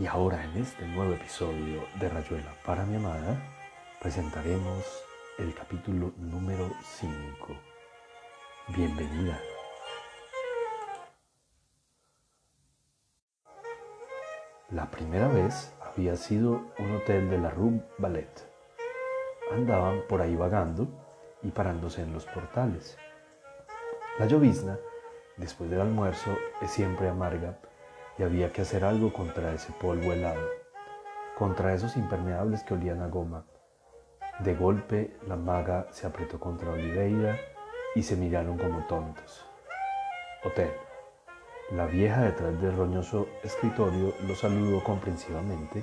[0.00, 3.36] Y ahora en este nuevo episodio de Rayuela para mi amada
[4.00, 4.82] presentaremos
[5.36, 7.14] el capítulo número 5.
[8.68, 9.38] Bienvenida.
[14.70, 18.48] La primera vez había sido un hotel de la Rue Ballet.
[19.52, 20.88] Andaban por ahí vagando
[21.42, 22.96] y parándose en los portales.
[24.18, 24.78] La llovizna,
[25.36, 27.58] después del almuerzo, es siempre amarga
[28.20, 30.46] y había que hacer algo contra ese polvo helado,
[31.38, 33.46] contra esos impermeables que olían a goma.
[34.40, 37.38] De golpe la maga se apretó contra Oliveira
[37.94, 39.46] y se miraron como tontos.
[40.44, 40.70] Hotel.
[41.70, 45.82] La vieja detrás del roñoso escritorio lo saludó comprensivamente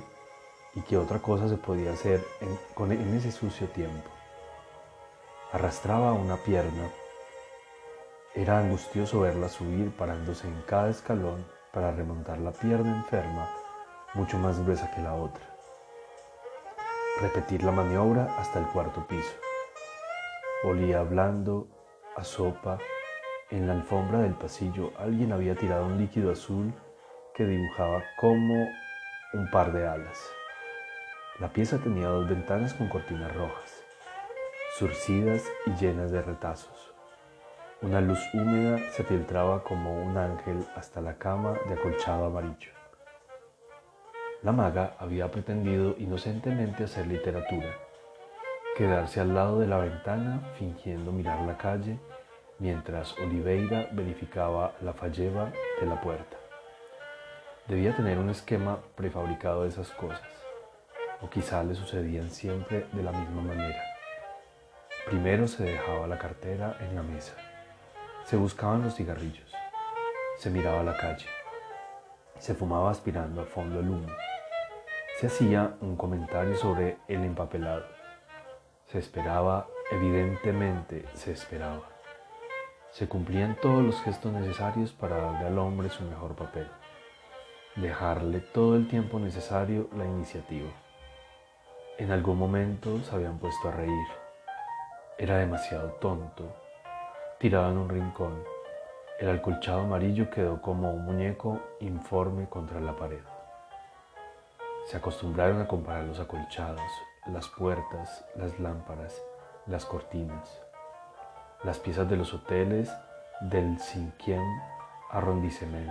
[0.76, 4.10] y qué otra cosa se podía hacer en, en ese sucio tiempo.
[5.50, 6.88] Arrastraba una pierna.
[8.32, 13.48] Era angustioso verla subir parándose en cada escalón para remontar la pierna enferma
[14.14, 15.44] mucho más gruesa que la otra.
[17.20, 19.34] Repetir la maniobra hasta el cuarto piso.
[20.64, 21.68] Olía blando,
[22.16, 22.78] a sopa.
[23.50, 26.72] En la alfombra del pasillo alguien había tirado un líquido azul
[27.34, 28.68] que dibujaba como
[29.32, 30.18] un par de alas.
[31.38, 33.84] La pieza tenía dos ventanas con cortinas rojas,
[34.76, 36.87] surcidas y llenas de retazos.
[37.80, 42.72] Una luz húmeda se filtraba como un ángel hasta la cama de acolchado amarillo.
[44.42, 47.72] La maga había pretendido inocentemente hacer literatura,
[48.76, 52.00] quedarse al lado de la ventana fingiendo mirar la calle
[52.58, 56.36] mientras Oliveira verificaba la falleva de la puerta.
[57.68, 60.28] Debía tener un esquema prefabricado de esas cosas,
[61.20, 63.80] o quizá le sucedían siempre de la misma manera.
[65.06, 67.36] Primero se dejaba la cartera en la mesa
[68.28, 69.50] se buscaban los cigarrillos,
[70.36, 71.24] se miraba la calle,
[72.38, 74.08] se fumaba aspirando a fondo el humo,
[75.18, 77.86] se hacía un comentario sobre el empapelado,
[78.84, 81.88] se esperaba, evidentemente se esperaba.
[82.90, 86.68] Se cumplían todos los gestos necesarios para darle al hombre su mejor papel,
[87.76, 90.68] dejarle todo el tiempo necesario la iniciativa.
[91.96, 94.06] En algún momento se habían puesto a reír.
[95.16, 96.67] Era demasiado tonto
[97.38, 98.42] tirado en un rincón.
[99.20, 103.22] El alcolchado amarillo quedó como un muñeco informe contra la pared.
[104.86, 106.90] Se acostumbraron a comparar los acolchados,
[107.26, 109.22] las puertas, las lámparas,
[109.66, 110.60] las cortinas.
[111.62, 112.92] Las piezas de los hoteles
[113.40, 114.60] del cinquième
[115.10, 115.90] arrondissement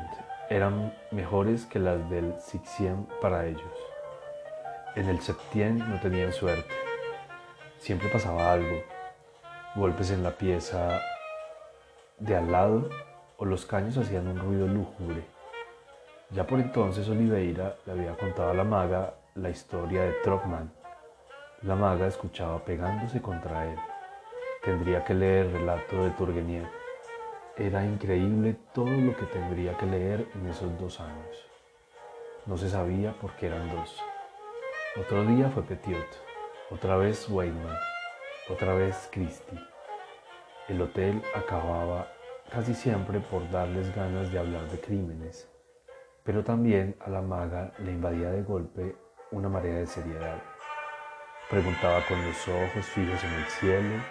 [0.49, 3.71] eran mejores que las del sixième para ellos.
[4.95, 6.73] En el septième no tenían suerte.
[7.77, 8.83] Siempre pasaba algo.
[9.75, 10.99] Golpes en la pieza
[12.19, 12.89] de al lado
[13.37, 15.23] o los caños hacían un ruido lúgubre.
[16.31, 20.71] Ya por entonces Oliveira le había contado a la maga la historia de Trockman.
[21.61, 23.77] La maga escuchaba pegándose contra él.
[24.63, 26.67] Tendría que leer el relato de Turgeniev.
[27.55, 31.45] Era increíble todo lo que tendría que leer en esos dos años.
[32.45, 34.01] No se sabía por qué eran dos.
[34.99, 36.07] Otro día fue Petiot,
[36.71, 37.77] otra vez Weidman,
[38.49, 39.59] otra vez Christie.
[40.67, 42.07] El hotel acababa
[42.51, 45.49] casi siempre por darles ganas de hablar de crímenes,
[46.25, 48.93] pero también a la maga le invadía de golpe
[49.31, 50.43] una marea de seriedad.
[51.49, 54.03] Preguntaba con los ojos fijos en el cielo,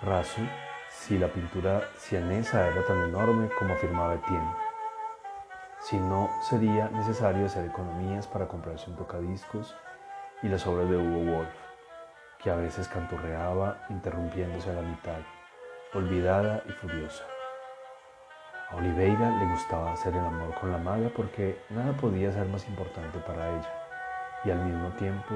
[0.00, 0.40] raso,
[0.88, 4.54] si la pintura cianesa era tan enorme como afirmaba Etienne.
[5.80, 9.76] Si no sería necesario hacer economías para comprarse un tocadiscos
[10.42, 11.54] y las obras de Hugo Wolf,
[12.42, 15.20] que a veces canturreaba interrumpiéndose a la mitad
[15.94, 17.24] olvidada y furiosa.
[18.70, 22.66] A Oliveira le gustaba hacer el amor con la maga porque nada podía ser más
[22.68, 23.74] importante para ella
[24.44, 25.34] y al mismo tiempo,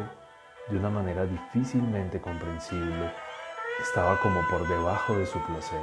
[0.68, 3.12] de una manera difícilmente comprensible,
[3.80, 5.82] estaba como por debajo de su placer.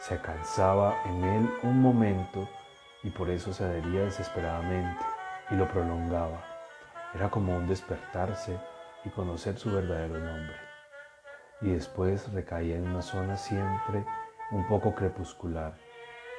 [0.00, 2.48] Se cansaba en él un momento
[3.04, 5.04] y por eso se adhería desesperadamente
[5.50, 6.44] y lo prolongaba.
[7.14, 8.58] Era como un despertarse
[9.04, 10.67] y conocer su verdadero nombre
[11.60, 14.04] y después recaía en una zona siempre
[14.50, 15.74] un poco crepuscular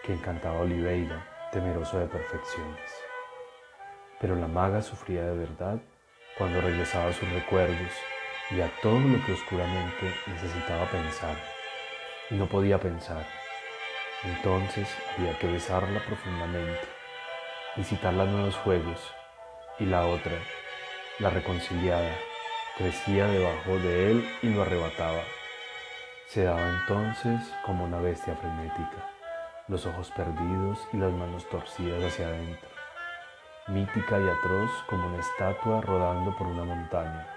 [0.03, 2.91] que encantaba a Oliveira, temeroso de perfecciones.
[4.19, 5.79] Pero la maga sufría de verdad
[6.37, 7.91] cuando regresaba a sus recuerdos
[8.51, 11.35] y a todo lo que oscuramente necesitaba pensar
[12.29, 13.25] y no podía pensar.
[14.23, 14.87] Entonces
[15.17, 16.79] había que besarla profundamente,
[17.75, 19.13] visitarla en nuevos juegos
[19.79, 20.37] y la otra,
[21.19, 22.15] la reconciliada,
[22.77, 25.21] crecía debajo de él y lo arrebataba.
[26.27, 29.09] Se daba entonces como una bestia frenética,
[29.67, 32.69] los ojos perdidos y las manos torcidas hacia adentro.
[33.67, 37.27] mítica y atroz como una estatua rodando por una montaña,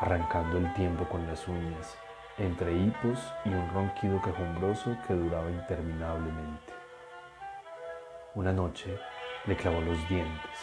[0.00, 1.98] arrancando el tiempo con las uñas,
[2.38, 6.72] entre hipos y un ronquido quejumbroso que duraba interminablemente.
[8.34, 8.98] Una noche
[9.46, 10.56] le clavó los dientes,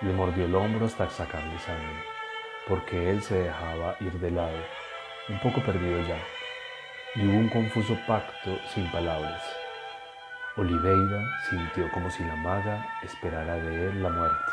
[0.00, 2.04] le mordió el hombro hasta sacarle sangre,
[2.68, 4.58] porque él se dejaba ir de lado,
[5.28, 6.18] un poco perdido ya,
[7.14, 9.42] y hubo un confuso pacto sin palabras.
[10.56, 14.52] Oliveira sintió como si la maga esperara de él la muerte,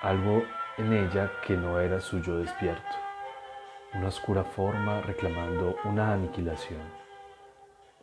[0.00, 0.44] algo
[0.78, 2.96] en ella que no era suyo despierto,
[3.94, 6.82] una oscura forma reclamando una aniquilación,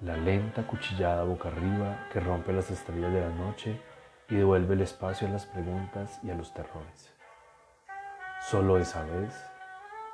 [0.01, 3.81] la lenta cuchillada boca arriba que rompe las estrellas de la noche
[4.29, 7.18] y devuelve el espacio a las preguntas y a los terrores.
[8.49, 9.45] Solo esa vez,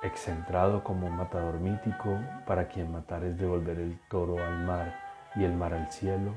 [0.02, 4.94] excentrado como un matador mítico para quien matar es devolver el toro al mar
[5.36, 6.34] y el mar al cielo,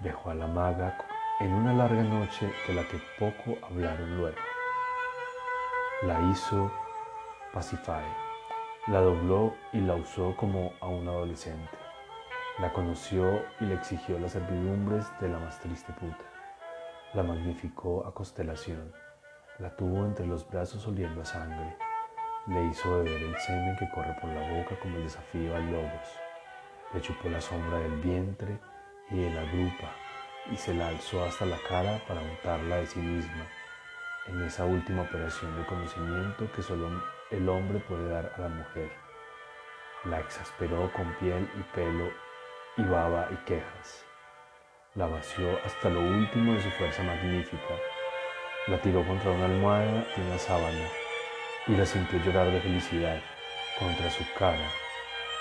[0.00, 0.96] dejó a la maga
[1.40, 4.38] en una larga noche de la que poco hablaron luego.
[6.04, 6.72] La hizo
[7.52, 8.06] Pacify,
[8.86, 11.76] la dobló y la usó como a un adolescente.
[12.58, 16.24] La conoció y le exigió las servidumbres de la más triste puta.
[17.12, 18.94] La magnificó a constelación,
[19.62, 21.76] la tuvo entre los brazos oliendo a sangre,
[22.48, 26.18] le hizo beber el semen que corre por la boca como el desafío al lobos,
[26.92, 28.58] le chupó la sombra del vientre
[29.10, 29.92] y de la grupa
[30.50, 33.46] y se la alzó hasta la cara para untarla de sí misma
[34.26, 37.00] en esa última operación de conocimiento que solo
[37.30, 38.90] el hombre puede dar a la mujer.
[40.04, 42.10] La exasperó con piel y pelo
[42.76, 44.04] y baba y quejas.
[44.96, 47.74] La vació hasta lo último de su fuerza magnífica.
[48.68, 50.88] La tiró contra una almohada y una sábana
[51.66, 53.20] y la sintió llorar de felicidad
[53.78, 54.70] contra su cara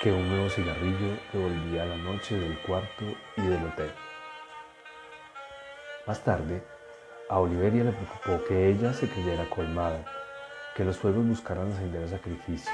[0.01, 3.05] que un nuevo cigarrillo devolvía la noche del cuarto
[3.37, 3.91] y del hotel.
[6.07, 6.63] Más tarde,
[7.29, 10.03] a Oliveria le preocupó que ella se creyera colmada,
[10.75, 12.71] que los fuegos buscaran ascender a sacrificio.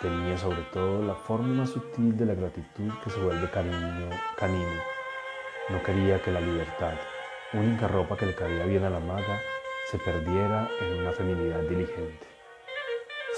[0.00, 4.82] Tenía sobre todo la forma más sutil de la gratitud que se vuelve cariño, canino.
[5.68, 6.94] No quería que la libertad,
[7.52, 9.40] única ropa que le cabía bien a la maga,
[9.90, 12.26] se perdiera en una feminidad diligente.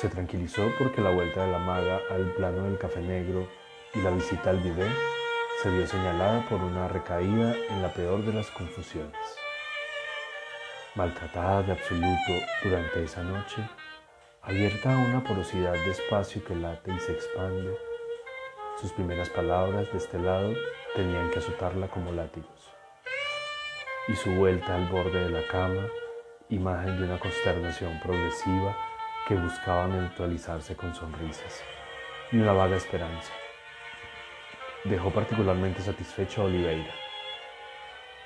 [0.00, 3.46] Se tranquilizó porque la vuelta de la maga al plano del café negro
[3.94, 4.92] y la visita al bidet
[5.62, 9.18] se vio señalada por una recaída en la peor de las confusiones.
[10.94, 12.32] Maltratada de absoluto
[12.62, 13.62] durante esa noche,
[14.42, 17.76] abierta a una porosidad de espacio que late y se expande,
[18.80, 20.54] sus primeras palabras de este lado
[20.94, 22.77] tenían que azotarla como látigos.
[24.08, 25.86] Y su vuelta al borde de la cama,
[26.48, 28.76] imagen de una consternación progresiva
[29.26, 31.62] que buscaba neutralizarse con sonrisas
[32.32, 33.32] y una vaga esperanza
[34.84, 36.92] dejó particularmente satisfecho a Oliveira,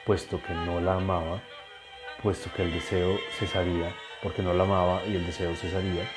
[0.04, 1.40] puesto que no la amaba,
[2.22, 3.92] puesto que el deseo cesaría,
[4.22, 6.08] porque no la amaba y el deseo cesaría,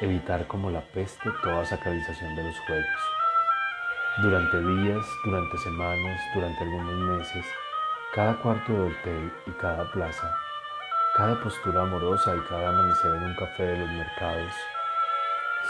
[0.00, 2.86] evitar como la peste toda sacralización de los juegos.
[4.22, 7.46] Durante días, durante semanas, durante algunos meses,
[8.14, 10.34] cada cuarto de hotel y cada plaza,
[11.16, 14.52] cada postura amorosa y cada amanecer en un café de los mercados,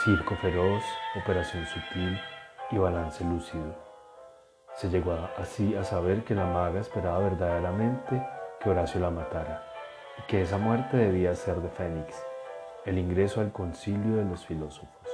[0.05, 0.82] circo feroz,
[1.17, 2.19] operación sutil,
[2.70, 3.75] y balance lúcido.
[4.76, 8.23] Se llegó así a saber que la maga esperaba verdaderamente
[8.61, 9.64] que Horacio la matara
[10.19, 12.23] y que esa muerte debía ser de Fénix,
[12.85, 15.09] el ingreso al concilio de los filósofos,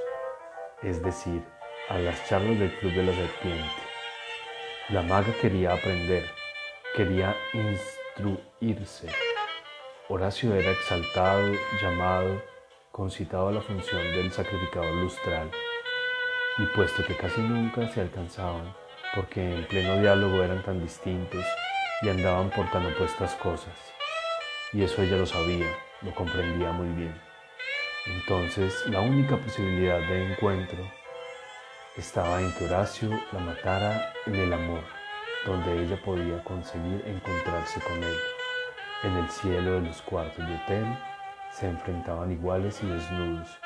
[0.82, 1.42] es decir,
[1.88, 3.82] a las charlas del Club de la Serpiente.
[4.90, 6.24] La maga quería aprender,
[6.94, 9.08] quería instruirse.
[10.08, 12.40] Horacio era exaltado, llamado,
[12.92, 15.50] concitado a la función del sacrificador lustral
[16.58, 18.72] y puesto que casi nunca se alcanzaban,
[19.12, 21.44] porque en pleno diálogo eran tan distintos
[22.02, 23.74] y andaban por tan opuestas cosas,
[24.72, 25.66] y eso ella lo sabía,
[26.02, 27.20] lo comprendía muy bien.
[28.06, 30.78] Entonces la única posibilidad de encuentro
[31.96, 34.84] estaba en que Horacio la matara en el amor,
[35.46, 38.16] donde ella podía conseguir encontrarse con él.
[39.02, 40.86] En el cielo de los cuartos de hotel
[41.52, 43.58] se enfrentaban iguales y desnudos,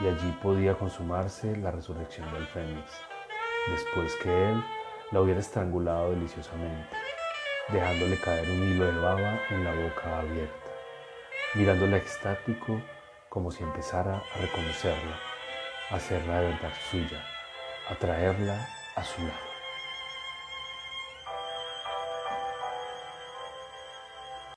[0.00, 2.90] y allí podía consumarse la resurrección del Fénix,
[3.70, 4.64] después que él
[5.12, 6.96] la hubiera estrangulado deliciosamente,
[7.68, 10.70] dejándole caer un hilo de baba en la boca abierta,
[11.54, 12.80] mirándola extático
[13.28, 15.18] como si empezara a reconocerla,
[15.90, 17.24] a hacerla de verdad suya,
[17.88, 19.49] a traerla a su lado.